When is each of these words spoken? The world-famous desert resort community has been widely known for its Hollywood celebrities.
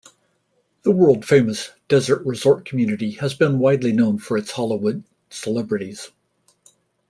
The 0.81 0.89
world-famous 0.89 1.73
desert 1.87 2.25
resort 2.25 2.65
community 2.65 3.11
has 3.17 3.35
been 3.35 3.59
widely 3.59 3.91
known 3.93 4.17
for 4.17 4.35
its 4.35 4.49
Hollywood 4.49 5.03
celebrities. 5.29 6.09